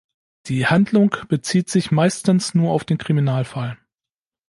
Die 0.47 0.65
Handlung 0.65 1.15
bezieht 1.27 1.69
sich 1.69 1.91
meistens 1.91 2.55
nur 2.55 2.71
auf 2.71 2.85
den 2.85 2.97
Kriminalfall. 2.97 3.77